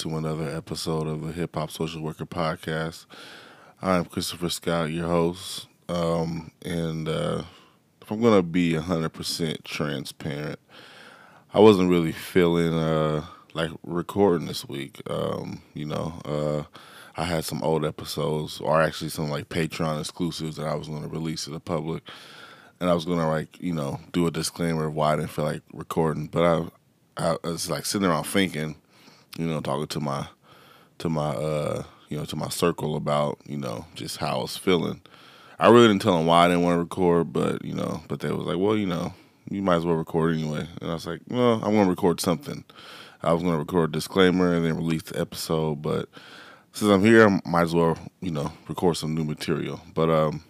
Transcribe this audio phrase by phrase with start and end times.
[0.00, 3.04] to another episode of the Hip Hop Social Worker Podcast.
[3.82, 5.66] I'm Christopher Scott, your host.
[5.90, 7.42] Um, and uh,
[8.00, 10.58] if I'm going to be 100% transparent,
[11.52, 15.02] I wasn't really feeling uh, like recording this week.
[15.10, 16.78] Um, you know, uh,
[17.20, 21.02] I had some old episodes, or actually some like Patreon exclusives that I was going
[21.02, 22.04] to release to the public.
[22.80, 25.30] And I was going to like, you know, do a disclaimer of why I didn't
[25.32, 26.28] feel like recording.
[26.28, 26.70] But
[27.18, 28.76] I, I was like sitting around thinking,
[29.38, 30.26] you know, talking to my
[30.98, 34.56] to my uh you know to my circle about you know just how I was
[34.56, 35.00] feeling.
[35.58, 38.20] I really didn't tell them why I didn't want to record, but you know, but
[38.20, 39.12] they was like, well, you know,
[39.50, 40.66] you might as well record anyway.
[40.80, 42.64] And I was like, well, I'm to record something.
[43.22, 46.08] I was to record a disclaimer and then release the episode, but
[46.72, 49.80] since I'm here, I might as well you know record some new material.
[49.94, 50.44] But um,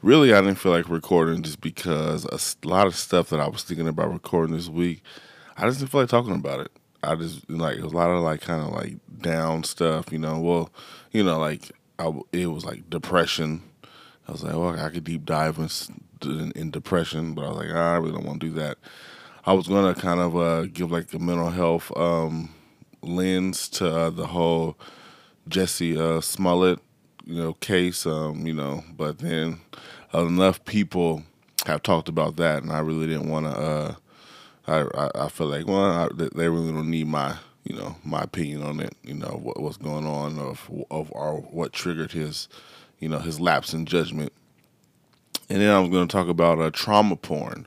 [0.00, 3.62] really, I didn't feel like recording just because a lot of stuff that I was
[3.62, 5.02] thinking about recording this week
[5.56, 6.72] I just didn't feel like talking about it.
[7.08, 10.18] I just like it was a lot of like kind of like down stuff, you
[10.18, 10.38] know.
[10.38, 10.70] Well,
[11.12, 13.62] you know, like I, it was like depression.
[14.28, 15.58] I was like, well, I could deep dive
[16.22, 18.78] in, in, depression, but I was like, I really don't want to do that.
[19.44, 22.54] I was gonna kind of uh, give like a mental health um,
[23.02, 24.76] lens to uh, the whole
[25.46, 26.78] Jesse uh, Smollett,
[27.26, 29.60] you know, case, um, you know, but then
[30.14, 31.22] enough people
[31.66, 33.94] have talked about that, and I really didn't want to uh,
[34.66, 38.62] I, I, feel like well I, they really don't need my you know my opinion
[38.62, 42.48] on it you know what, what's going on of of or what triggered his
[42.98, 44.32] you know his lapse in judgment.
[45.50, 47.66] And then I'm going to talk about uh, trauma porn.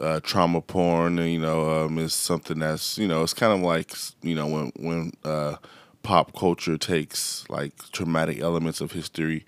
[0.00, 3.92] Uh, trauma porn you know um, is something that's you know it's kind of like
[4.22, 5.56] you know when when uh,
[6.02, 9.44] pop culture takes like traumatic elements of history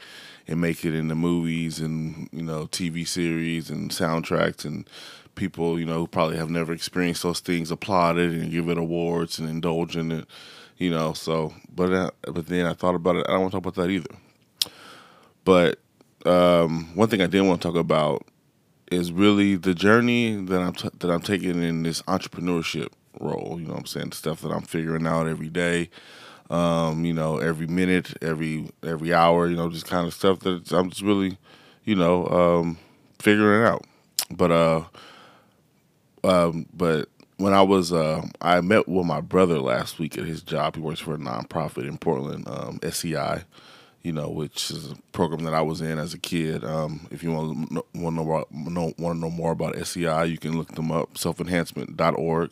[0.48, 4.88] and make it into movies and you know TV series and soundtracks and
[5.40, 8.76] people, you know, who probably have never experienced those things applaud it and give it
[8.76, 10.26] awards and indulge in it,
[10.76, 11.14] you know.
[11.14, 13.26] So, but uh, but then I thought about it.
[13.26, 14.14] I don't want to talk about that either.
[15.44, 15.80] But
[16.26, 18.26] um, one thing I did want to talk about
[18.92, 23.56] is really the journey that I'm t- that I'm taking in this entrepreneurship role.
[23.58, 25.88] You know, what I'm saying the stuff that I'm figuring out every day.
[26.50, 29.48] Um, you know, every minute, every every hour.
[29.48, 31.38] You know, just kind of stuff that I'm just really,
[31.84, 32.78] you know, um,
[33.18, 33.86] figuring out.
[34.30, 34.84] But uh,
[36.24, 37.08] um, but
[37.40, 40.76] when I was, uh, I met with my brother last week at his job.
[40.76, 43.44] He works for a nonprofit in Portland, um, SEI,
[44.02, 46.64] you know, which is a program that I was in as a kid.
[46.64, 49.76] Um, if you want to know, want to know, know, want to know more about
[49.86, 52.50] SEI, you can look them up, selfenhancement.org,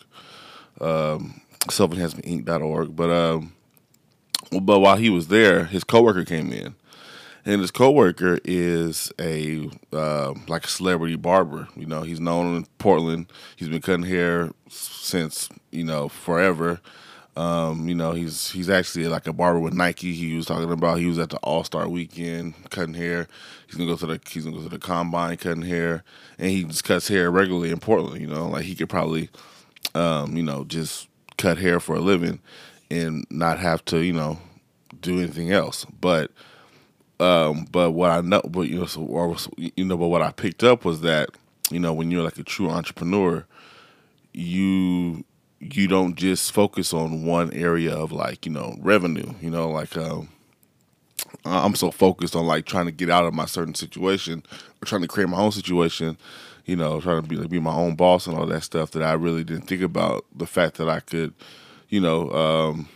[0.81, 2.97] um, selfenhancementinc.org.
[2.97, 3.53] But, um,
[4.63, 6.75] but while he was there, his coworker came in
[7.49, 11.67] and his coworker is a uh, like a celebrity barber.
[11.75, 13.33] You know, he's known in Portland.
[13.57, 16.79] He's been cutting hair since you know forever.
[17.37, 20.13] Um, you know, he's he's actually like a barber with Nike.
[20.13, 23.27] He was talking about he was at the All Star Weekend cutting hair.
[23.67, 26.05] He's gonna go to the he's gonna go to the combine cutting hair,
[26.39, 28.21] and he just cuts hair regularly in Portland.
[28.21, 29.31] You know, like he could probably,
[29.95, 32.41] um, you know, just cut hair for a living
[32.91, 34.39] and not have to, you know,
[35.01, 35.87] do anything else.
[35.99, 36.31] But
[37.21, 40.31] um, but what I know, but you know, so, or, you know, but what I
[40.31, 41.31] picked up was that
[41.71, 43.45] you know when you're like a true entrepreneur,
[44.33, 45.25] you
[45.61, 49.35] you don't just focus on one area of like you know revenue.
[49.41, 50.29] You know, like um,
[51.45, 54.45] I'm so focused on like trying to get out of my certain situation
[54.81, 56.17] or trying to create my own situation.
[56.67, 59.03] You know, trying to be like, be my own boss and all that stuff that
[59.03, 61.33] I really didn't think about the fact that I could,
[61.89, 62.89] you know, um,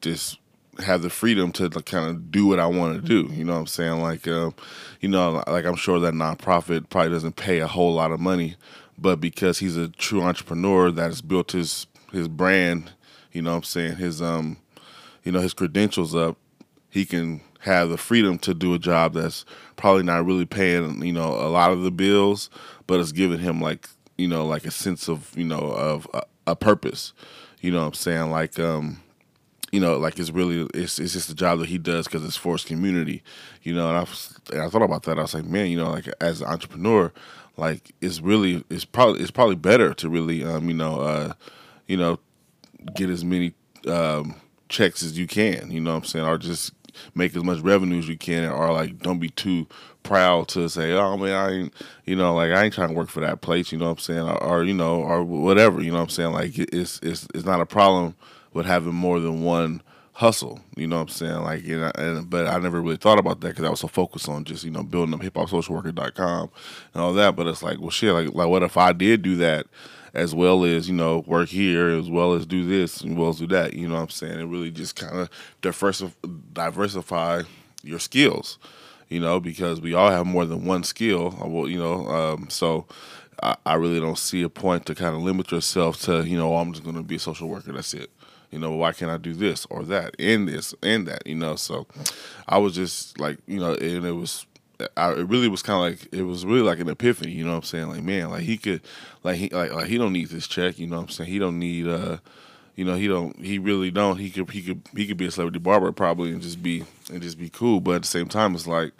[0.00, 0.38] just
[0.78, 3.32] have the freedom to kind of do what I want to do.
[3.34, 4.00] You know what I'm saying?
[4.00, 4.54] Like, um,
[5.00, 8.56] you know, like I'm sure that nonprofit probably doesn't pay a whole lot of money,
[8.96, 12.92] but because he's a true entrepreneur that has built his his brand,
[13.32, 14.56] you know what I'm saying, his um,
[15.24, 16.36] you know, his credentials up,
[16.88, 19.44] he can have the freedom to do a job that's
[19.76, 22.48] probably not really paying, you know, a lot of the bills,
[22.86, 26.22] but it's giving him like, you know, like a sense of, you know, of a,
[26.46, 27.12] a purpose.
[27.60, 28.30] You know what I'm saying?
[28.30, 29.02] Like, um,
[29.72, 32.36] you know, like it's really it's it's just a job that he does because it's
[32.36, 33.22] for his community,
[33.62, 33.88] you know.
[33.88, 35.18] And I and I thought about that.
[35.18, 37.12] I was like, man, you know, like as an entrepreneur,
[37.56, 41.32] like it's really it's probably it's probably better to really um you know uh
[41.86, 42.18] you know
[42.94, 43.52] get as many
[43.86, 44.34] um
[44.68, 46.72] checks as you can, you know what I'm saying, or just
[47.14, 49.68] make as much revenue as you can, or like don't be too
[50.02, 51.74] proud to say, oh man, I ain't,
[52.06, 53.98] you know, like I ain't trying to work for that place, you know what I'm
[53.98, 56.32] saying, or, or you know, or whatever, you know what I'm saying.
[56.32, 58.16] Like it's it's it's not a problem
[58.52, 59.82] with having more than one
[60.12, 60.60] hustle.
[60.76, 61.42] You know what I'm saying?
[61.42, 63.88] Like, you know, and, but I never really thought about that because I was so
[63.88, 66.50] focused on just you know building up hiphopsocialworker.com
[66.94, 67.36] and all that.
[67.36, 69.66] But it's like, well, shit, like, like what if I did do that
[70.14, 73.38] as well as you know work here as well as do this as well as
[73.38, 75.30] do that you know what i'm saying and really just kind of
[75.62, 76.12] diversify,
[76.52, 77.42] diversify
[77.82, 78.58] your skills
[79.08, 82.86] you know because we all have more than one skill uh, you know um, so
[83.42, 86.54] I, I, really don't see a point to kind of limit yourself to you know
[86.54, 88.10] oh, i'm just going to be a social worker that's it
[88.50, 91.56] you know why can't i do this or that and this and that you know
[91.56, 91.86] so
[92.48, 94.46] i was just like you know and it was
[94.96, 97.32] I, it really was kind of like it was really like an epiphany.
[97.32, 97.88] You know what I'm saying?
[97.88, 98.82] Like man, like he could,
[99.22, 100.78] like he like like he don't need this check.
[100.78, 101.30] You know what I'm saying?
[101.30, 102.18] He don't need uh,
[102.76, 104.18] you know he don't he really don't.
[104.18, 107.22] He could he could he could be a celebrity barber probably and just be and
[107.22, 107.80] just be cool.
[107.80, 108.92] But at the same time, it's like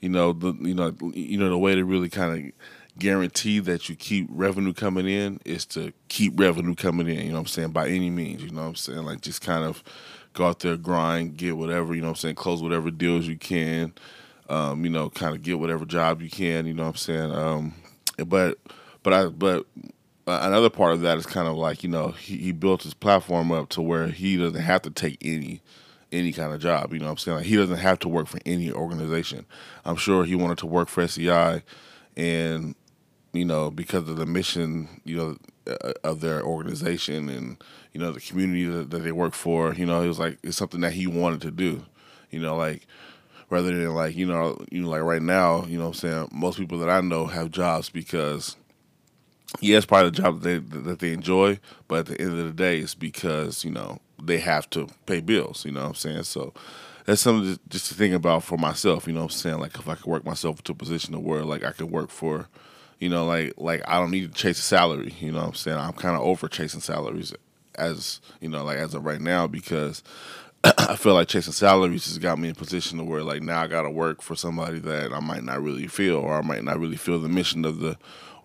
[0.00, 2.52] you know the you know you know the way to really kind of
[3.00, 7.18] guarantee that you keep revenue coming in is to keep revenue coming in.
[7.18, 7.70] You know what I'm saying?
[7.72, 8.42] By any means.
[8.42, 9.04] You know what I'm saying?
[9.04, 9.82] Like just kind of
[10.34, 11.94] go out there, grind, get whatever.
[11.94, 12.36] You know what I'm saying?
[12.36, 13.92] Close whatever deals you can
[14.50, 16.66] um, you know, kind of get whatever job you can.
[16.66, 17.32] You know what I'm saying?
[17.32, 17.74] Um,
[18.26, 18.58] but
[19.02, 19.64] but I but
[20.26, 23.52] another part of that is kind of like you know he, he built his platform
[23.52, 25.62] up to where he doesn't have to take any
[26.12, 26.92] any kind of job.
[26.92, 27.36] You know what I'm saying?
[27.38, 29.46] Like he doesn't have to work for any organization.
[29.84, 31.62] I'm sure he wanted to work for SEI,
[32.16, 32.74] and
[33.32, 35.36] you know because of the mission, you know,
[35.66, 37.62] uh, of their organization and
[37.92, 39.74] you know the community that, they work for.
[39.74, 41.84] You know, it was like it's something that he wanted to do.
[42.30, 42.86] You know, like
[43.50, 46.28] rather than like you know you know like right now you know what I'm saying
[46.32, 48.56] most people that I know have jobs because
[49.60, 52.46] yeah it's probably the job that they that they enjoy but at the end of
[52.46, 55.94] the day it's because you know they have to pay bills you know what I'm
[55.96, 56.54] saying so
[57.06, 59.88] that's something just to think about for myself you know what I'm saying like if
[59.88, 62.48] I could work myself into a position of where like I could work for
[63.00, 65.54] you know like like I don't need to chase a salary you know what I'm
[65.54, 67.34] saying I'm kind of over chasing salaries
[67.74, 70.02] as you know like as of right now because
[70.64, 73.62] I feel like chasing salaries has got me in a position to where like now
[73.62, 76.64] I got to work for somebody that I might not really feel, or I might
[76.64, 77.96] not really feel the mission of the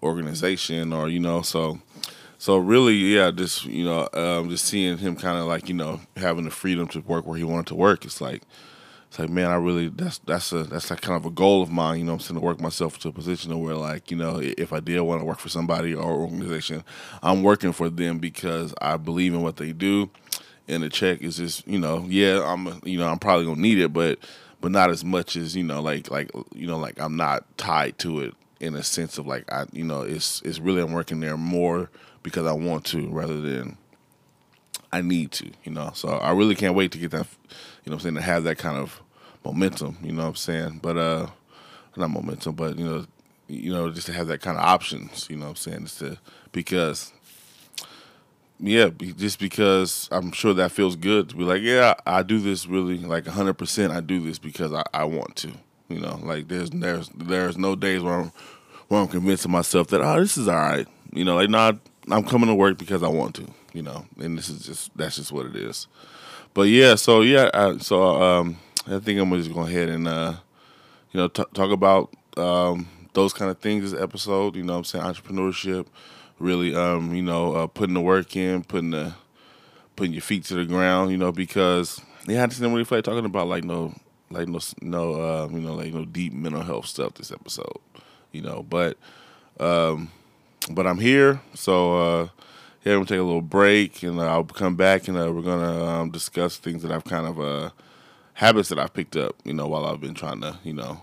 [0.01, 1.79] organization, or you know, so
[2.37, 5.99] so really, yeah, just you know, um, just seeing him kind of like you know
[6.15, 8.05] having the freedom to work where he wanted to work.
[8.05, 8.43] It's like
[9.15, 11.71] it's like man, I really that's that's a that's like kind of a goal of
[11.71, 11.99] mine.
[11.99, 14.73] You know, I'm saying to work myself to a position where like you know if
[14.73, 16.83] I did want to work for somebody or organization,
[17.23, 20.09] I'm working for them because I believe in what they do
[20.67, 23.79] and the check is just you know yeah I'm you know I'm probably gonna need
[23.79, 24.19] it but
[24.59, 27.97] but not as much as you know like like you know like I'm not tied
[27.99, 31.21] to it in a sense of like I you know it's it's really I'm working
[31.21, 31.89] there more
[32.21, 33.77] because I want to rather than
[34.91, 37.27] I need to you know so I really can't wait to get that
[37.85, 39.01] you know I'm saying to have that kind of
[39.45, 41.27] momentum you know what I'm saying but uh
[41.95, 43.05] not momentum but you know
[43.47, 45.99] you know just to have that kind of options you know what I'm saying just
[45.99, 46.17] to
[46.51, 47.13] because
[48.59, 52.65] yeah, just because I'm sure that feels good to be like, yeah, I do this
[52.67, 53.91] really like 100%.
[53.91, 55.51] I do this because I, I want to.
[55.89, 58.31] You know, like there's there's there's no days where I'm
[58.87, 60.87] where I'm convincing myself that oh this is all right.
[61.13, 61.77] You know, like not
[62.09, 63.47] I'm coming to work because I want to.
[63.73, 65.87] You know, and this is just that's just what it is.
[66.55, 70.35] But yeah, so yeah, I, so um, I think I'm just going ahead and uh,
[71.11, 74.55] you know t- talk about um, those kind of things this episode.
[74.55, 75.87] You know, I'm saying entrepreneurship
[76.39, 79.13] really, um, you know, uh, putting the work in, putting the
[79.95, 82.97] putting your feet to the ground, you know, because yeah, I just didn't really feel
[82.97, 83.93] like talking about like no,
[84.29, 87.79] like no, no, uh, you know, like no deep mental health stuff this episode,
[88.31, 88.97] you know, but,
[89.59, 90.11] um,
[90.69, 92.27] but I'm here, so uh,
[92.83, 95.85] yeah, I'm gonna take a little break, and I'll come back, and uh, we're gonna
[95.85, 97.69] um, discuss things that I've kind of uh,
[98.35, 101.01] habits that I've picked up, you know, while I've been trying to, you know,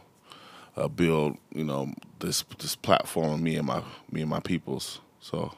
[0.76, 5.00] uh, build, you know, this this platform, me and my me and my peoples.
[5.20, 5.52] So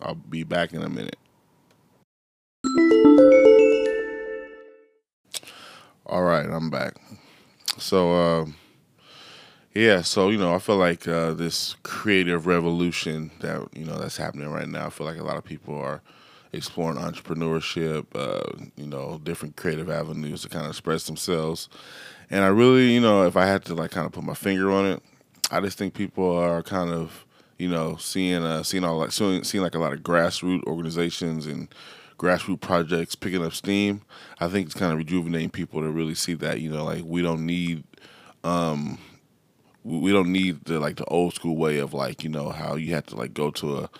[0.00, 1.16] I'll be back in a minute.
[6.06, 6.96] All right, I'm back.
[7.78, 8.46] So, uh,
[9.74, 14.16] yeah, so you know, I feel like uh, this creative revolution that you know that's
[14.16, 14.86] happening right now.
[14.86, 16.02] I feel like a lot of people are
[16.52, 21.68] exploring entrepreneurship, uh, you know, different creative avenues to kind of express themselves.
[22.30, 24.70] And I really, you know, if I had to like kind of put my finger
[24.70, 25.02] on it,
[25.50, 27.26] I just think people are kind of
[27.62, 31.46] you know, seeing uh, seeing all like seeing, seeing like a lot of grassroots organizations
[31.46, 31.72] and
[32.18, 34.02] grassroots projects picking up steam.
[34.40, 37.22] I think it's kind of rejuvenating people to really see that you know, like we
[37.22, 37.84] don't need,
[38.42, 38.98] um,
[39.84, 42.94] we don't need the like the old school way of like you know how you
[42.94, 43.90] have to like go to a,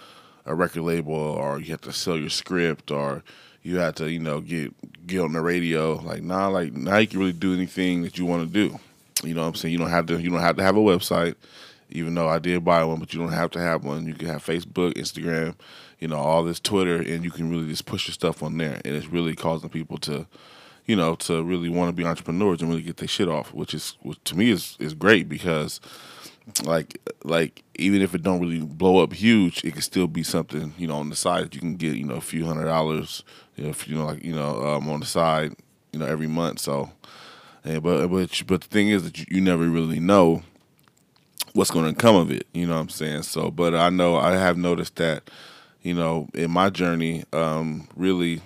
[0.46, 3.22] a record label or you have to sell your script or
[3.62, 4.72] you have to you know get
[5.06, 5.94] get on the radio.
[5.94, 8.78] Like now, nah, like now you can really do anything that you want to do.
[9.22, 9.72] You know what I'm saying?
[9.72, 11.36] You don't have to you don't have to have a website
[11.92, 14.06] even though I did buy one, but you don't have to have one.
[14.06, 15.54] You can have Facebook, Instagram,
[15.98, 18.80] you know, all this Twitter, and you can really just push your stuff on there.
[18.84, 20.26] And it's really causing people to,
[20.86, 23.74] you know, to really want to be entrepreneurs and really get their shit off, which
[23.74, 25.80] is, which to me is is great because,
[26.64, 30.74] like like even if it don't really blow up huge, it can still be something
[30.76, 33.22] you know on the side that you can get you know a few hundred dollars,
[33.56, 35.54] you know, if, you know like you know um, on the side,
[35.92, 36.58] you know every month.
[36.58, 36.90] So,
[37.64, 40.42] but but but the thing is that you, you never really know
[41.54, 42.46] what's going to come of it.
[42.52, 43.22] You know what I'm saying?
[43.22, 45.30] So, but I know I have noticed that
[45.82, 48.42] you know in my journey, um, really,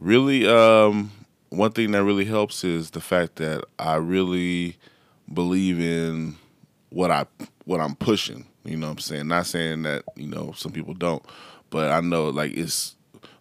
[0.00, 1.12] really, um,
[1.50, 4.76] one thing that really helps is the fact that I really
[5.32, 6.36] believe in
[6.94, 7.26] what I
[7.64, 8.46] what I'm pushing.
[8.64, 9.28] You know what I'm saying?
[9.28, 11.22] Not saying that, you know, some people don't,
[11.68, 12.94] but I know like it's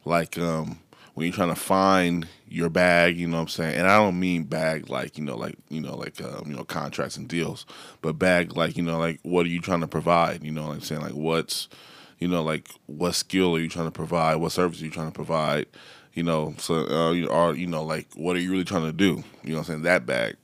[0.05, 0.79] like um
[1.13, 3.75] when you're trying to find your bag, you know what I'm saying?
[3.75, 6.63] And I don't mean bag like, you know, like, you know, like um, you know,
[6.63, 7.67] contracts and deals,
[8.01, 10.43] but bag like, you know, like what are you trying to provide?
[10.43, 11.01] You know what I'm saying?
[11.01, 11.69] Like what's
[12.17, 14.35] you know, like what skill are you trying to provide?
[14.35, 15.67] What service are you trying to provide?
[16.13, 18.93] You know, so uh, you are you know, like what are you really trying to
[18.93, 19.23] do?
[19.43, 19.81] You know what I'm saying?
[19.83, 20.37] That bag.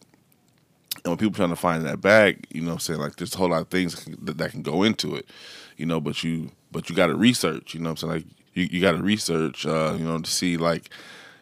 [1.04, 3.00] And when people trying to find that bag, you know what I'm saying?
[3.00, 5.30] Like there's a whole lot of things that, that can go into it,
[5.78, 8.14] you know, but you but you got to research, you know what I'm saying?
[8.14, 10.90] Like you, you got to research, uh, you know, to see like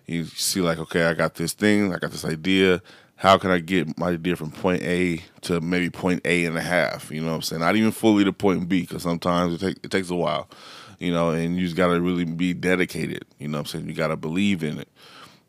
[0.06, 2.82] you see like okay, I got this thing, I got this idea.
[3.16, 6.62] How can I get my idea from point A to maybe point A and a
[6.62, 7.10] half?
[7.10, 7.62] You know what I'm saying?
[7.62, 10.48] Not even fully to point B because sometimes it, take, it takes a while,
[11.00, 13.26] you know, and you just got to really be dedicated.
[13.40, 13.88] You know what I'm saying?
[13.88, 14.88] You got to believe in it.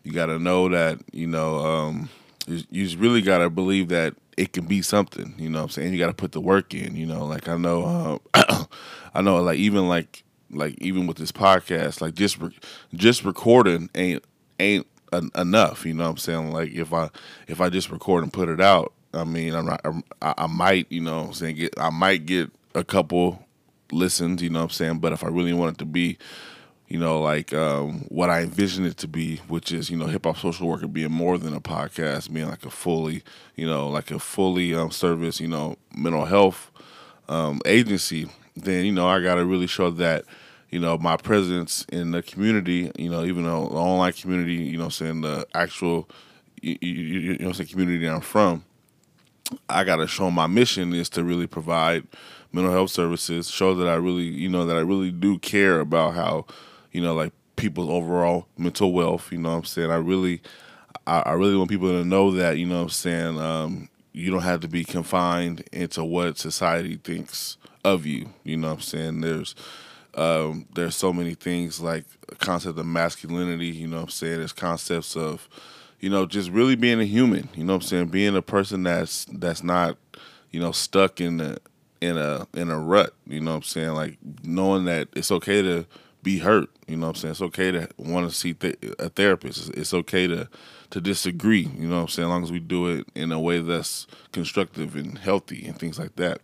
[0.02, 2.08] You got to know that, you know, um,
[2.48, 5.34] you just really got to believe that it can be something.
[5.38, 5.92] You know what I'm saying?
[5.92, 6.96] You got to put the work in.
[6.96, 8.64] You know, like I know, uh,
[9.14, 12.56] I know, like even like like even with this podcast, like just re-
[12.94, 14.24] just recording ain't
[14.58, 15.84] ain't en- enough.
[15.84, 16.50] You know what I'm saying?
[16.52, 17.10] Like if I
[17.46, 20.46] if I just record and put it out, I mean, I'm not, I'm, I, I
[20.46, 23.44] might, you know, what I'm saying get I might get a couple
[23.92, 24.42] listens.
[24.42, 24.98] You know what I'm saying?
[24.98, 26.18] But if I really want it to be
[26.88, 30.24] you know, like um, what I envision it to be, which is, you know, hip
[30.24, 33.22] hop social worker being more than a podcast, being like a fully,
[33.56, 36.70] you know, like a fully um, service, you know, mental health
[37.28, 40.24] um, agency, then, you know, I got to really show that,
[40.70, 44.78] you know, my presence in the community, you know, even though the online community, you
[44.78, 46.08] know, saying the actual,
[46.62, 48.64] you, you, you know, saying community I'm from,
[49.68, 52.06] I got to show my mission is to really provide
[52.50, 56.14] mental health services, show that I really, you know, that I really do care about
[56.14, 56.46] how
[56.92, 59.30] you know, like people's overall mental wealth.
[59.32, 59.90] You know what I'm saying?
[59.90, 60.40] I really,
[61.06, 63.38] I, I really want people to know that, you know what I'm saying?
[63.40, 68.30] Um, you don't have to be confined into what society thinks of you.
[68.44, 69.20] You know what I'm saying?
[69.20, 69.54] There's,
[70.14, 72.04] um, there's so many things like
[72.38, 74.38] concept of masculinity, you know what I'm saying?
[74.38, 75.48] There's concepts of,
[76.00, 78.06] you know, just really being a human, you know what I'm saying?
[78.08, 79.96] Being a person that's that's not,
[80.50, 81.58] you know, stuck in a
[82.00, 83.94] in a in a rut, you know what I'm saying?
[83.94, 85.86] Like knowing that it's okay to
[86.22, 86.68] be hurt.
[86.86, 87.32] You know what I'm saying?
[87.32, 89.70] It's okay to want to see th- a therapist.
[89.70, 90.48] It's, okay to
[90.90, 91.68] to disagree.
[91.76, 92.28] You know what I'm saying?
[92.28, 95.98] As long as we do it in a way that's constructive and healthy and things
[95.98, 96.40] like that.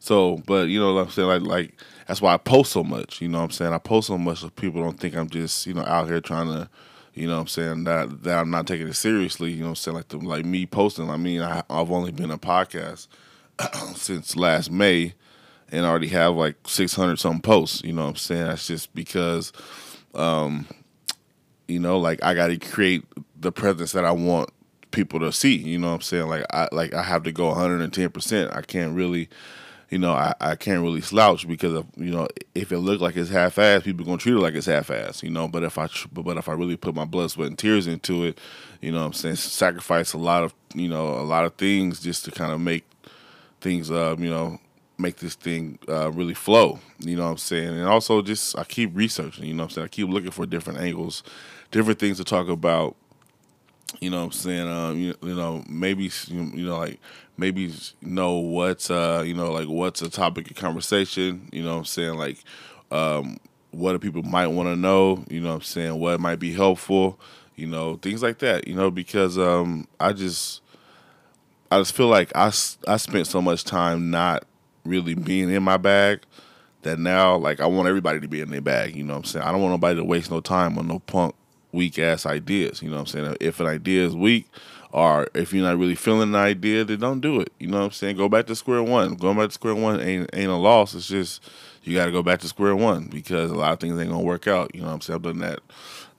[0.00, 1.28] So, but you know what I'm saying?
[1.28, 3.20] Like, like that's why I post so much.
[3.20, 3.72] You know what I'm saying?
[3.72, 6.48] I post so much so people don't think I'm just you know out here trying
[6.48, 6.68] to.
[7.16, 7.84] You know what I'm saying?
[7.84, 9.52] That that I'm not taking it seriously.
[9.52, 9.96] You know what I'm saying?
[9.96, 11.08] Like the, like me posting.
[11.10, 13.06] I mean, I, I've only been a podcast
[13.94, 15.14] since last May
[15.70, 17.82] and already have like 600 something posts.
[17.82, 18.46] You know what I'm saying?
[18.46, 19.52] That's just because,
[20.14, 20.66] um,
[21.68, 23.04] you know, like I got to create
[23.38, 24.50] the presence that I want
[24.90, 25.56] people to see.
[25.56, 26.28] You know what I'm saying?
[26.28, 28.10] Like I like I have to go 110.
[28.10, 29.28] percent I can't really,
[29.90, 33.16] you know, I, I can't really slouch because of you know if it look like
[33.16, 35.22] it's half ass, people gonna treat it like it's half ass.
[35.22, 37.86] You know, but if I but if I really put my blood, sweat, and tears
[37.86, 38.38] into it,
[38.80, 42.00] you know, what I'm saying sacrifice a lot of you know a lot of things
[42.00, 42.84] just to kind of make
[43.60, 44.58] things uh you know
[44.98, 46.78] make this thing uh, really flow.
[47.00, 47.68] You know what I'm saying?
[47.68, 49.84] And also just I keep researching, you know what I'm saying?
[49.86, 51.22] I keep looking for different angles,
[51.70, 52.96] different things to talk about.
[54.00, 54.68] You know what I'm saying?
[54.68, 56.98] Um, you, you know, maybe you know like
[57.36, 61.78] maybe know what's uh, you know, like what's a topic of conversation, you know what
[61.78, 62.14] I'm saying?
[62.14, 62.38] Like
[62.90, 63.38] um,
[63.70, 65.98] what do people might want to know, you know what I'm saying?
[65.98, 67.18] What might be helpful,
[67.56, 70.60] you know, things like that, you know, because um, I just
[71.70, 72.52] I just feel like I,
[72.86, 74.44] I spent so much time not
[74.84, 76.20] really being in my bag
[76.82, 79.24] that now like I want everybody to be in their bag, you know what I'm
[79.24, 79.44] saying?
[79.44, 81.34] I don't want nobody to waste no time on no punk
[81.72, 83.36] weak ass ideas, you know what I'm saying?
[83.40, 84.46] If an idea is weak
[84.94, 87.52] or if you're not really feeling an idea, then don't do it.
[87.58, 88.16] You know what I'm saying?
[88.16, 89.14] Go back to square one.
[89.16, 90.94] Going back to square one ain't ain't a loss.
[90.94, 91.42] It's just
[91.82, 94.22] you got to go back to square one because a lot of things ain't gonna
[94.22, 94.72] work out.
[94.72, 95.16] You know what I'm saying?
[95.16, 95.58] I've done that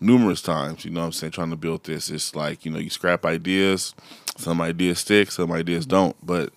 [0.01, 0.83] numerous times.
[0.83, 1.31] You know what I'm saying?
[1.31, 3.95] Trying to build this, it's like you know you scrap ideas.
[4.37, 6.17] Some ideas stick, some ideas don't.
[6.21, 6.51] But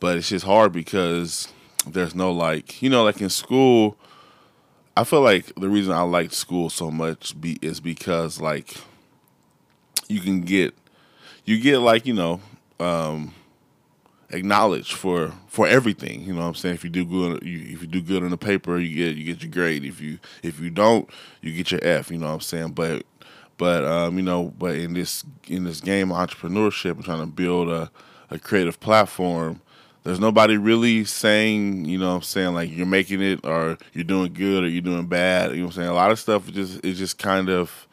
[0.00, 1.48] but it's just hard because
[1.86, 3.96] there's no like you know like in school
[4.96, 8.76] i feel like the reason i liked school so much be, is because like
[10.08, 10.74] you can get
[11.44, 12.40] you get like you know
[12.80, 13.32] um
[14.30, 16.22] acknowledged for for everything.
[16.22, 16.74] You know what I'm saying?
[16.74, 19.24] If you do good, you, if you do good on the paper, you get you
[19.24, 19.84] get your grade.
[19.84, 21.08] If you if you don't,
[21.40, 22.10] you get your F.
[22.10, 22.72] You know what I'm saying?
[22.72, 23.04] But
[23.56, 27.68] but um, you know, but in this in this game of entrepreneurship trying to build
[27.68, 27.90] a,
[28.30, 29.60] a creative platform,
[30.04, 34.04] there's nobody really saying, you know what I'm saying, like you're making it or you're
[34.04, 35.50] doing good or you're doing bad.
[35.50, 35.88] You know what I'm saying?
[35.88, 37.88] A lot of stuff is just is just kind of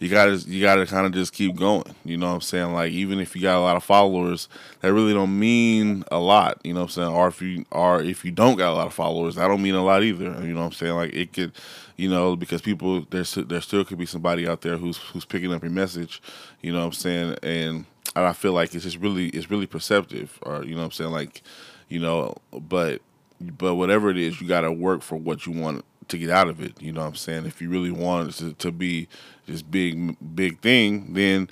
[0.00, 1.94] you gotta you gotta kind of just keep going.
[2.04, 2.72] You know what I'm saying?
[2.72, 4.48] Like even if you got a lot of followers,
[4.80, 6.60] that really don't mean a lot.
[6.64, 7.08] You know what I'm saying?
[7.08, 9.84] Or if you if you don't got a lot of followers, that don't mean a
[9.84, 10.24] lot either.
[10.24, 10.94] You know what I'm saying?
[10.94, 11.52] Like it could,
[11.96, 15.52] you know, because people there's there still could be somebody out there who's who's picking
[15.52, 16.20] up your message.
[16.60, 17.36] You know what I'm saying?
[17.42, 20.90] And I feel like it's just really it's really perceptive, or you know what I'm
[20.92, 21.10] saying?
[21.10, 21.42] Like,
[21.88, 23.02] you know, but
[23.40, 26.48] but whatever it is, you got to work for what you want to get out
[26.48, 26.80] of it.
[26.80, 27.46] You know what I'm saying?
[27.46, 29.08] If you really want it to, to be
[29.46, 31.50] this big big thing, then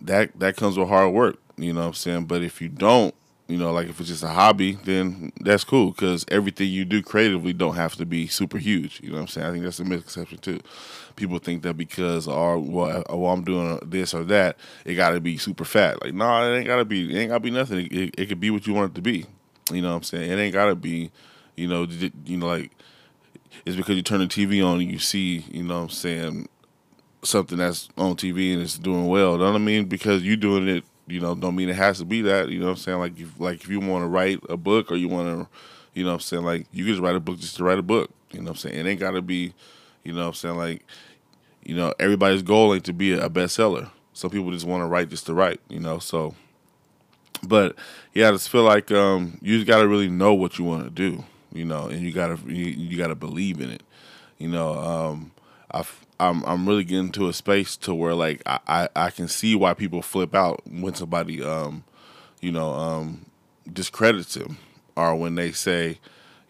[0.00, 1.38] that that comes with hard work.
[1.56, 2.24] You know what I'm saying?
[2.26, 3.14] But if you don't,
[3.48, 7.02] you know, like if it's just a hobby, then that's cool because everything you do
[7.02, 9.00] creatively don't have to be super huge.
[9.00, 9.46] You know what I'm saying?
[9.46, 10.60] I think that's a misconception too.
[11.14, 15.20] People think that because or well, well I'm doing this or that, it got to
[15.20, 16.02] be super fat.
[16.02, 17.14] Like, no, nah, it ain't got to be.
[17.14, 17.88] It ain't got to be nothing.
[17.90, 19.24] It, it, could be what you want it to be.
[19.72, 20.30] You know what I'm saying?
[20.30, 21.10] It ain't got to be.
[21.56, 21.86] You know,
[22.24, 22.72] you know, like
[23.64, 26.48] it's because you turn the TV on and you see, you know what I'm saying,
[27.22, 29.32] something that's on TV and it's doing well.
[29.32, 29.86] You know what I mean?
[29.86, 32.48] Because you doing it, you know, don't mean it has to be that.
[32.48, 32.98] You know what I'm saying?
[32.98, 35.48] Like, if, like if you want to write a book or you want to,
[35.94, 37.82] you know what I'm saying, like you just write a book just to write a
[37.82, 38.10] book.
[38.32, 38.86] You know what I'm saying?
[38.86, 39.54] It ain't got to be,
[40.04, 40.84] you know what I'm saying, like,
[41.64, 43.90] you know, everybody's goal ain't to be a bestseller.
[44.12, 46.34] Some people just want to write just to write, you know, so.
[47.42, 47.76] But
[48.14, 50.84] yeah, I just feel like um, you just got to really know what you want
[50.84, 51.24] to do
[51.56, 53.82] you know, and you gotta you, you gotta believe in it.
[54.38, 55.32] You know, um,
[55.72, 55.84] I
[56.18, 59.54] I'm I'm really getting to a space to where like I, I, I can see
[59.54, 61.84] why people flip out when somebody um,
[62.40, 63.26] you know, um,
[63.70, 64.58] discredits him
[64.96, 65.98] or when they say,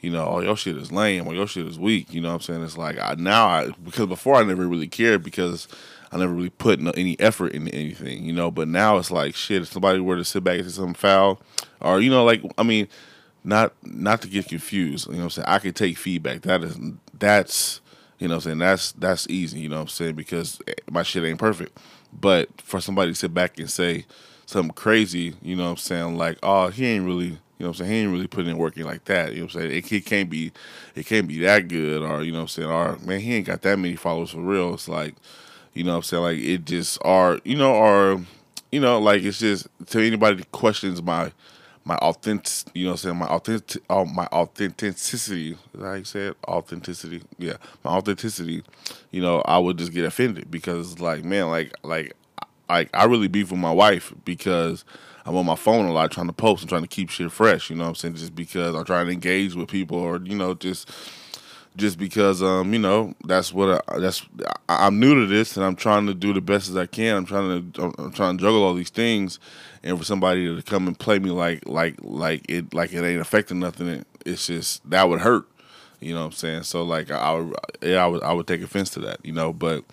[0.01, 2.13] you know, oh your shit is lame or your shit is weak.
[2.13, 2.63] You know what I'm saying?
[2.63, 5.69] It's like I now I because before I never really cared because
[6.13, 8.51] I never really put no, any effort into anything, you know.
[8.51, 9.63] But now it's like shit.
[9.63, 11.41] If somebody were to sit back and say something foul,
[11.81, 12.89] or you know, like I mean,
[13.43, 15.07] not not to get confused.
[15.07, 15.49] You know what I'm saying?
[15.49, 16.43] I can take feedback.
[16.43, 16.79] That is
[17.19, 17.81] that's
[18.19, 20.75] you know what I'm saying, that's that's easy, you know what I'm saying, because eh,
[20.91, 21.79] my shit ain't perfect.
[22.19, 24.07] But for somebody to sit back and say
[24.47, 27.81] something crazy, you know what I'm saying, like, oh, he ain't really you know what
[27.81, 27.91] I'm saying?
[27.91, 29.33] He ain't really putting in working like that.
[29.33, 29.73] You know what I'm saying?
[29.73, 30.53] It, it can't be
[30.95, 33.47] it can't be that good or you know what I'm saying, or man, he ain't
[33.47, 34.75] got that many followers for real.
[34.75, 35.15] It's like,
[35.73, 38.23] you know what I'm saying, like it just are you know, or
[38.71, 41.33] you know, like it's just to anybody that questions my
[41.87, 45.57] my authentic, you know, what I'm saying my authentic, uh, my authenticity.
[45.73, 46.37] You say it?
[46.47, 47.23] Authenticity.
[47.39, 48.65] Yeah, my authenticity.
[49.13, 52.15] You know, I would just get offended because, like, man, like, like,
[52.69, 54.85] like I really beef with my wife because
[55.25, 57.71] I'm on my phone a lot trying to post and trying to keep shit fresh.
[57.71, 58.17] You know what I'm saying?
[58.17, 60.91] Just because I'm trying to engage with people or you know just
[61.77, 64.27] just because um you know that's what I, that's
[64.69, 67.17] I, am new to this and I'm trying to do the best as I can.
[67.17, 69.39] I'm trying to I'm trying to juggle all these things,
[69.83, 73.21] and for somebody to come and play me like like like it like it ain't
[73.21, 75.47] affecting nothing, it's just that would hurt.
[76.01, 76.63] You know what I'm saying?
[76.65, 79.25] So like I, I would yeah I would I would take offense to that.
[79.25, 79.85] You know, but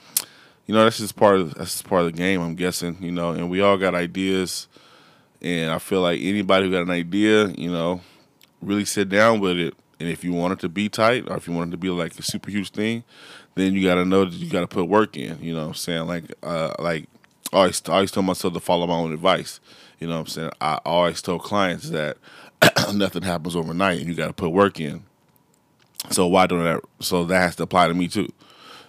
[0.66, 2.42] you know that's just part of that's just part of the game.
[2.42, 2.98] I'm guessing.
[3.02, 4.68] You know, and we all got ideas,
[5.42, 8.02] and I feel like anybody who got an idea, you know,
[8.62, 11.48] really sit down with it and if you want it to be tight or if
[11.48, 13.06] you want it to be like a super huge thing,
[13.56, 15.42] then you got to know that you got to put work in.
[15.42, 16.08] You know what I'm saying?
[16.08, 17.08] Like, uh, like
[17.54, 19.62] I always, I always tell myself to follow my own advice.
[20.02, 20.52] You know what I'm saying?
[20.60, 22.18] I always tell clients that
[22.94, 25.04] nothing happens overnight and you got to put work in.
[26.10, 26.82] So why don't that?
[27.00, 28.30] So that has to apply to me too.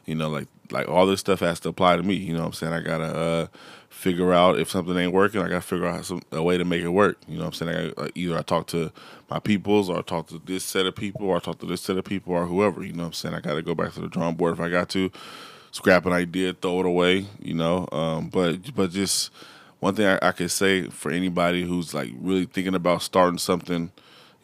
[0.07, 2.15] You know, like like all this stuff has to apply to me.
[2.15, 2.73] You know what I'm saying?
[2.75, 3.47] I gotta uh,
[3.95, 5.41] figure out if something ain't working.
[5.41, 7.17] I got to figure out some, a way to make it work.
[7.27, 7.93] You know what I'm saying?
[7.97, 8.93] I, either I talk to
[9.31, 11.81] my peoples or I talk to this set of people or I talk to this
[11.81, 12.85] set of people or whoever.
[12.85, 13.35] You know what I'm saying?
[13.35, 15.11] I got to go back to the drawing board if I got to.
[15.71, 17.89] Scrap an idea, throw it away, you know.
[17.91, 19.31] Um, but but just
[19.81, 23.91] one thing I, I could say for anybody who's like really thinking about starting something,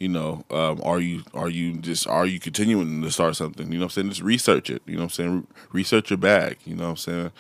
[0.00, 3.70] you know, um, are you are you just are you continuing to start something?
[3.70, 4.08] You know I'm saying?
[4.08, 4.82] Just research it.
[4.86, 5.46] You know I'm saying?
[5.72, 6.58] Research your bag.
[6.64, 7.30] You know I'm saying?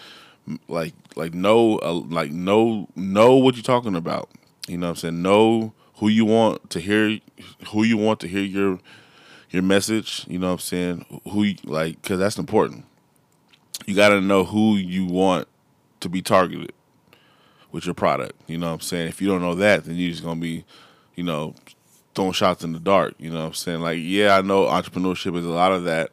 [0.68, 4.30] like like know uh, like know know what you're talking about.
[4.68, 5.22] You know what I'm saying?
[5.22, 7.18] Know who you want to hear
[7.68, 8.78] who you want to hear your
[9.50, 11.20] your message, you know what I'm saying?
[11.30, 12.84] Who you, like cuz that's important.
[13.86, 15.48] You got to know who you want
[16.00, 16.72] to be targeted
[17.72, 19.08] with your product, you know what I'm saying?
[19.08, 20.64] If you don't know that, then you're just going to be,
[21.14, 21.54] you know,
[22.20, 23.80] throwing shots in the dark, you know what I'm saying?
[23.80, 26.10] Like, yeah, I know entrepreneurship is a lot of that,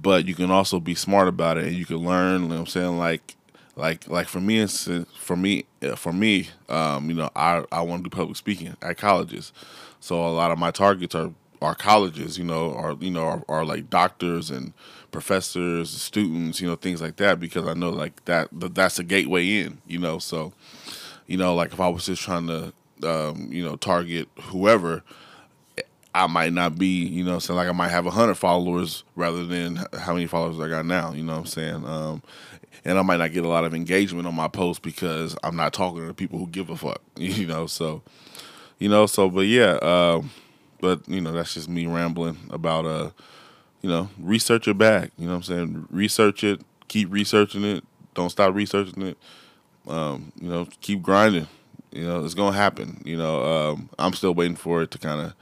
[0.00, 2.60] but you can also be smart about it and you can learn, you know what
[2.60, 2.98] I'm saying?
[2.98, 3.34] Like
[3.74, 5.64] like like for me for me
[5.96, 9.52] for me um, you know I I want to do public speaking at colleges,
[9.98, 13.42] so a lot of my targets are are colleges, you know, are you know are,
[13.48, 14.72] are like doctors and
[15.10, 19.62] professors, students, you know, things like that because I know like that that's a gateway
[19.62, 20.52] in, you know, so
[21.26, 25.02] you know like if I was just trying to um, you know target whoever
[26.14, 29.44] I might not be, you know, so like I might have a hundred followers rather
[29.44, 31.12] than how many followers I got now.
[31.12, 31.84] You know what I'm saying?
[31.86, 32.22] Um,
[32.84, 35.72] and I might not get a lot of engagement on my post because I'm not
[35.72, 37.00] talking to people who give a fuck.
[37.16, 38.02] You know, so
[38.78, 40.22] you know, so but yeah, uh,
[40.80, 43.10] but you know, that's just me rambling about uh,
[43.82, 45.10] you know, research your bag.
[45.18, 45.86] You know what I'm saying?
[45.90, 49.18] Research it, keep researching it, don't stop researching it.
[49.86, 51.46] Um, you know, keep grinding.
[51.92, 53.02] You know, it's gonna happen.
[53.04, 55.34] You know, um, I'm still waiting for it to kind of,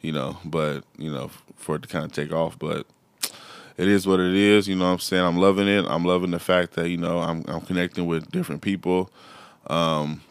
[0.00, 2.58] you know, but you know, for it to kind of take off.
[2.58, 2.86] But
[3.76, 4.68] it is what it is.
[4.68, 5.24] You know what I'm saying?
[5.24, 5.84] I'm loving it.
[5.86, 9.10] I'm loving the fact that, you know, I'm, I'm connecting with different people.
[9.66, 10.22] Um,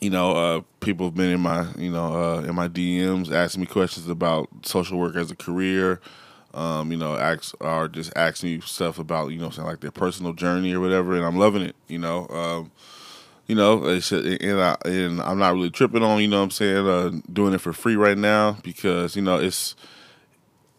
[0.00, 3.62] you know, uh, people have been in my, you know, uh, in my DMs asking
[3.62, 6.00] me questions about social work as a career.
[6.54, 10.32] Um, you know, ask or just asking me stuff about, you know, like their personal
[10.32, 11.76] journey or whatever, and I'm loving it.
[11.88, 12.72] You know, um,
[13.48, 16.86] you know, and, I, and I'm not really tripping on, you know, what I'm saying,
[16.86, 19.74] uh, doing it for free right now because you know it's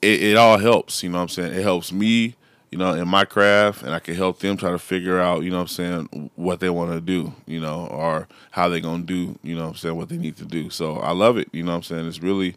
[0.02, 1.04] it, it all helps.
[1.04, 1.54] You know what I'm saying?
[1.54, 2.36] It helps me,
[2.72, 5.50] you know, in my craft, and I can help them try to figure out, you
[5.50, 5.68] know what I'm
[6.10, 9.64] saying, what they want to do, you know, or how they're gonna do, you know
[9.64, 10.70] what I'm saying, what they need to do.
[10.70, 11.50] So I love it.
[11.52, 12.08] You know what I'm saying?
[12.08, 12.56] It's really,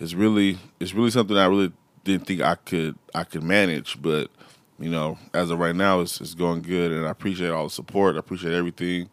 [0.00, 4.30] it's really, it's really something I really didn't think I could I could manage, but
[4.80, 7.70] you know, as of right now, it's, it's going good, and I appreciate all the
[7.70, 8.16] support.
[8.16, 9.08] I appreciate everything.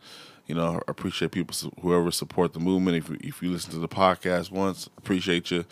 [0.51, 2.97] You know, I appreciate people whoever support the movement.
[2.97, 5.63] If if you listen to the podcast once, appreciate you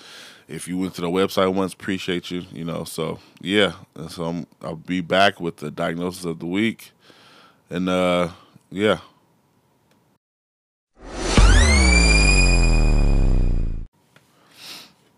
[0.48, 2.46] if you went to the website once, appreciate you.
[2.54, 3.74] You know, so yeah.
[4.08, 6.94] So I'm, I'll be back with the diagnosis of the week,
[7.70, 8.30] and uh,
[8.72, 9.00] yeah.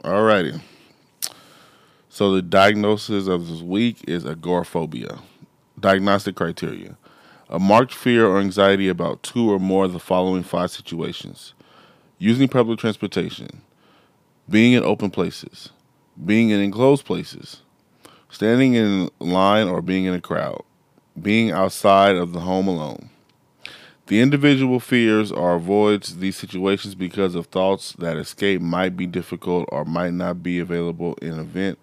[0.03, 0.59] Alrighty.
[2.09, 5.19] So the diagnosis of this week is agoraphobia.
[5.79, 6.97] Diagnostic criteria:
[7.51, 11.53] a marked fear or anxiety about two or more of the following five situations:
[12.17, 13.61] using public transportation
[14.49, 15.69] being in open places,
[16.25, 17.61] being in enclosed places,
[18.29, 20.63] standing in line or being in a crowd,
[21.21, 23.09] being outside of the home alone.
[24.07, 29.69] The individual fears or avoids these situations because of thoughts that escape might be difficult
[29.71, 31.79] or might not be available in event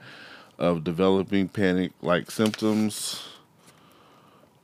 [0.59, 3.23] of developing panic like symptoms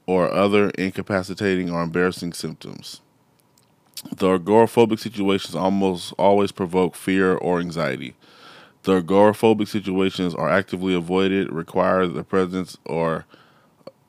[0.07, 3.01] or other incapacitating or embarrassing symptoms.
[4.11, 8.15] The agoraphobic situations almost always provoke fear or anxiety.
[8.83, 13.25] The agoraphobic situations are actively avoided, require the presence or,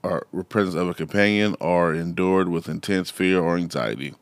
[0.03, 4.13] or presence of a companion, or endured with intense fear or anxiety.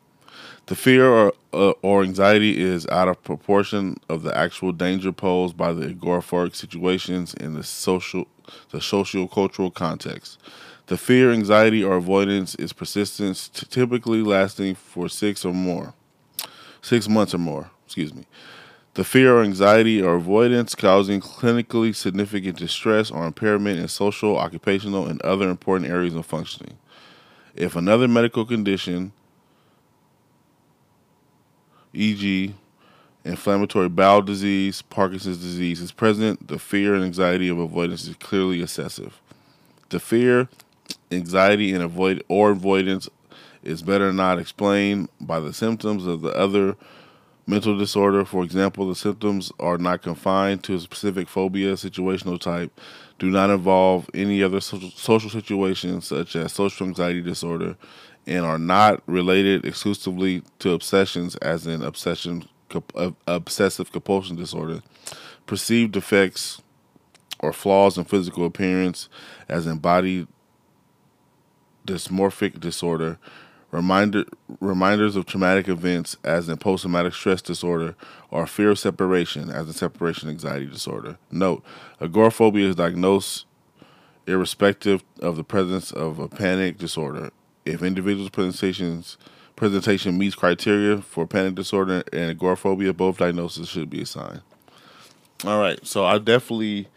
[0.67, 5.57] The fear or, uh, or anxiety is out of proportion of the actual danger posed
[5.57, 8.27] by the agoraphobic situations in the social,
[8.69, 10.37] the social cultural context.
[10.87, 15.93] The fear, anxiety, or avoidance is persistent, typically lasting for six or more,
[16.81, 17.71] six months or more.
[17.85, 18.25] Excuse me.
[18.95, 25.07] The fear or anxiety or avoidance causing clinically significant distress or impairment in social, occupational,
[25.07, 26.77] and other important areas of functioning.
[27.55, 29.13] If another medical condition,
[31.93, 32.53] e.g.,
[33.23, 38.61] inflammatory bowel disease, Parkinson's disease, is present, the fear and anxiety of avoidance is clearly
[38.61, 39.21] excessive.
[39.89, 40.49] The fear
[41.15, 43.09] anxiety and avoid or avoidance
[43.63, 46.75] is better not explained by the symptoms of the other
[47.47, 48.25] mental disorder.
[48.25, 52.71] For example, the symptoms are not confined to a specific phobia situational type,
[53.19, 57.77] do not involve any other social situations such as social anxiety disorder,
[58.25, 62.47] and are not related exclusively to obsessions, as in obsession,
[62.95, 64.81] uh, obsessive compulsion disorder.
[65.45, 66.61] Perceived defects
[67.39, 69.09] or flaws in physical appearance,
[69.49, 70.27] as in body
[71.85, 73.17] dysmorphic disorder,
[73.71, 74.25] reminder,
[74.59, 77.95] reminders of traumatic events as in post traumatic stress disorder,
[78.31, 81.17] or fear of separation as in separation anxiety disorder.
[81.31, 81.63] Note,
[82.01, 83.45] agoraphobia is diagnosed
[84.27, 87.31] irrespective of the presence of a panic disorder.
[87.65, 89.17] If individuals' presentations
[89.55, 94.41] presentation meets criteria for panic disorder and agoraphobia, both diagnoses should be assigned.
[95.45, 96.87] All right, so I definitely,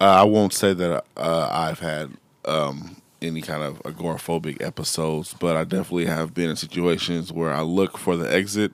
[0.00, 2.12] uh, I won't say that uh, I've had
[2.44, 7.62] um, any kind of agoraphobic episodes, but I definitely have been in situations where I
[7.62, 8.72] look for the exit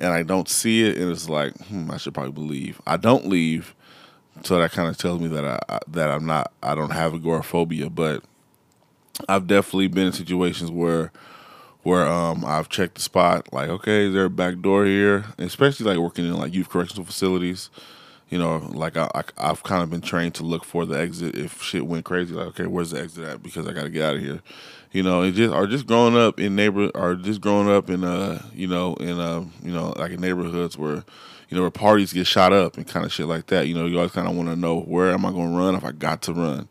[0.00, 2.80] and I don't see it, and it's like, hmm, I should probably leave.
[2.86, 3.74] I don't leave,
[4.42, 7.90] so that kind of tells me that I that I'm not I don't have agoraphobia,
[7.90, 8.24] but
[9.28, 11.12] I've definitely been in situations where
[11.82, 15.86] where um I've checked the spot like okay is there a back door here especially
[15.86, 17.70] like working in like youth correctional facilities
[18.32, 21.36] you know like I, I have kind of been trained to look for the exit
[21.36, 23.42] if shit went crazy like okay where's the exit at?
[23.42, 24.40] Because I got to get out of here.
[24.90, 28.02] You know and just or just growing up in neighbor or just growing up in
[28.02, 31.04] uh you know in uh you know like in neighborhoods where
[31.48, 33.86] you know where parties get shot up and kind of shit like that you know
[33.86, 35.92] you always kind of want to know where am I going to run if I
[35.92, 36.68] got to run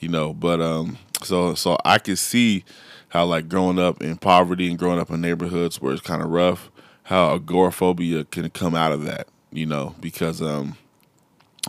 [0.00, 0.32] you know?
[0.32, 2.64] But um so so I could see
[3.10, 6.30] how like growing up in poverty and growing up in neighborhoods where it's kind of
[6.30, 6.70] rough,
[7.04, 10.76] how agoraphobia can come out of that, you know, because um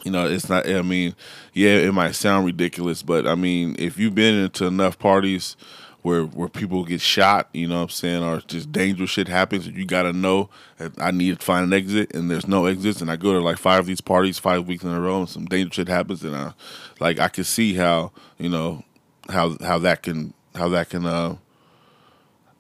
[0.04, 1.16] you know, it's not I mean,
[1.54, 5.56] yeah, it might sound ridiculous, but I mean, if you've been into enough parties
[6.02, 9.68] where where people get shot, you know what I'm saying, or just dangerous shit happens,
[9.68, 13.02] you got to know that I need to find an exit, and there's no exits,
[13.02, 15.30] and I go to like five of these parties five weeks in a row, and
[15.30, 16.54] some dangerous shit happens, and I
[17.00, 18.84] like I can see how you know
[19.30, 21.36] how how that can how that can uh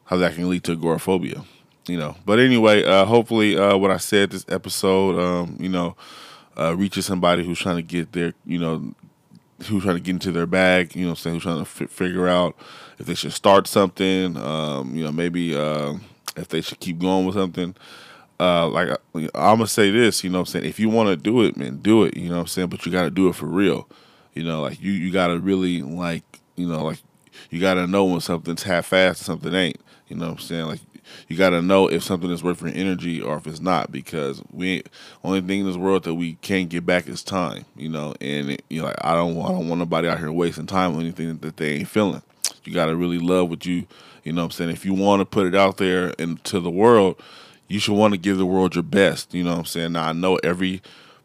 [0.05, 1.43] how that can lead to agoraphobia
[1.87, 2.15] you know.
[2.25, 5.95] But anyway uh hopefully uh what i said this episode um you know
[6.57, 8.93] uh reaches somebody who's trying to get their you know
[9.65, 12.27] who's trying to get into their bag you know saying who's trying to f- figure
[12.27, 12.55] out
[12.99, 15.93] if they should start something um you know maybe uh
[16.35, 17.75] if they should keep going with something
[18.41, 21.43] uh, like I'm gonna say this, you know, I'm saying if you want to do
[21.43, 22.17] it, man, do it.
[22.17, 23.87] You know, I'm saying, but you got to do it for real.
[24.33, 26.23] You know, like you you got to really like
[26.55, 26.97] you know like
[27.51, 29.79] you got to know when something's half-assed and something ain't.
[30.07, 30.65] You know I'm saying?
[30.65, 30.79] Like
[31.28, 34.41] you got to know if something is worth your energy or if it's not because
[34.52, 34.84] we
[35.24, 37.65] only thing in this world that we can't get back is time.
[37.76, 40.32] You know, and it, you know, like, I don't I don't want nobody out here
[40.32, 42.21] wasting time on anything that they ain't feeling.
[42.63, 43.88] You got to really love what you
[44.24, 44.71] you know I'm saying.
[44.71, 47.21] If you want to put it out there into the world,
[47.67, 49.34] you should want to give the world your best.
[49.34, 49.93] You know I'm saying?
[49.93, 50.82] Now I know every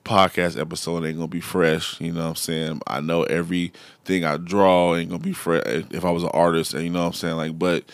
[0.07, 2.01] podcast episode ain't gonna be fresh.
[2.01, 2.81] You know what I'm saying?
[2.87, 6.85] I know everything I draw ain't gonna be fresh if I was an artist, and
[6.85, 7.37] you know what I'm saying?
[7.37, 7.85] Like, but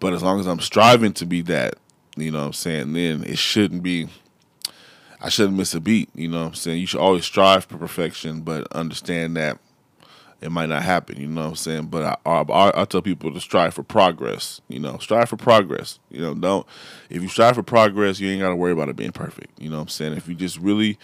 [0.00, 1.74] but as long as I'm striving to be that,
[2.16, 4.08] you know what I'm saying, then it shouldn't be
[5.20, 6.80] I shouldn't miss a beat, you know what I'm saying?
[6.80, 9.58] You should always strive for perfection, but understand that
[10.40, 11.86] it might not happen, you know what I'm saying?
[11.86, 15.98] But I, I, I tell people to strive for progress, you know, strive for progress.
[16.10, 16.66] You know, don't,
[17.10, 19.68] if you strive for progress, you ain't got to worry about it being perfect, you
[19.68, 20.12] know what I'm saying?
[20.12, 20.98] If you just really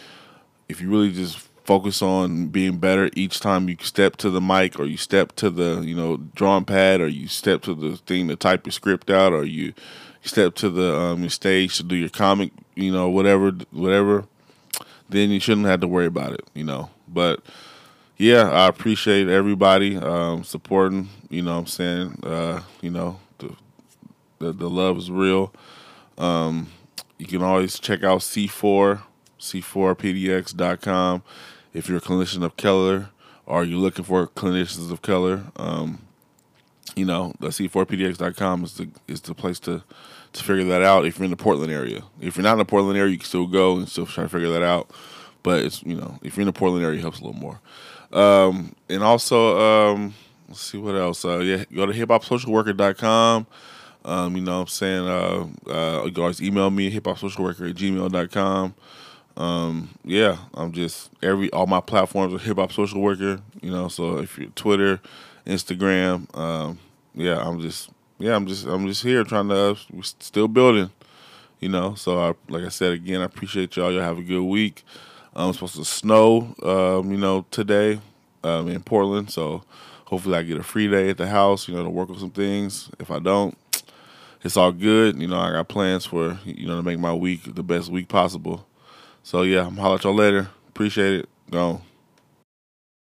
[0.68, 4.78] if you really just focus on being better each time you step to the mic
[4.78, 8.28] or you step to the you know drawing pad or you step to the thing
[8.28, 9.72] to type your script out or you
[10.22, 14.24] step to the um, stage to do your comic you know whatever whatever
[15.08, 16.90] then you shouldn't have to worry about it you know.
[17.08, 17.40] But
[18.16, 22.18] yeah i appreciate everybody um, supporting you know i'm saying?
[22.22, 23.56] Uh, you know the,
[24.38, 25.52] the, the love is real.
[26.18, 26.68] Um,
[27.18, 29.02] you can always check out c4
[29.44, 31.22] c4pdx.com.
[31.74, 33.10] If you're a clinician of color
[33.46, 35.98] or you're looking for clinicians of color, um,
[36.94, 39.82] you know, the c4pdx.com is the is the place to
[40.32, 41.04] to figure that out.
[41.04, 43.26] If you're in the Portland area, if you're not in the Portland area, you can
[43.26, 44.90] still go and still try to figure that out.
[45.42, 47.60] But it's you know, if you're in the Portland area, it helps a little more.
[48.12, 50.14] Um, and also, um,
[50.48, 51.24] let's see what else.
[51.24, 53.46] Uh, yeah, go to hiphopsocialworker.com.
[54.04, 55.08] Um, you know what I'm saying?
[55.08, 58.74] Uh, uh, you can always email me, hiphopsocialworker at gmail.com
[59.36, 63.40] um, yeah, I'm just every all my platforms are hip hop social worker.
[63.60, 65.00] You know, so if you're Twitter,
[65.46, 66.78] Instagram, um,
[67.14, 70.90] yeah, I'm just yeah, I'm just I'm just here trying to uh, still building.
[71.60, 73.90] You know, so I like I said again, I appreciate y'all.
[73.90, 74.84] Y'all have a good week.
[75.36, 78.00] It's supposed to snow, um, you know, today
[78.44, 79.30] um, in Portland.
[79.30, 79.64] So
[80.04, 81.66] hopefully I get a free day at the house.
[81.66, 82.88] You know, to work on some things.
[83.00, 83.56] If I don't,
[84.44, 85.20] it's all good.
[85.20, 88.06] You know, I got plans for you know to make my week the best week
[88.06, 88.64] possible.
[89.24, 90.50] So yeah, I'm holler at y'all later.
[90.68, 91.28] Appreciate it.
[91.50, 91.80] Gone.